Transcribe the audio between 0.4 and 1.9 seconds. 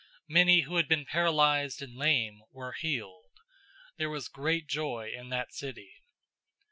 who had been paralyzed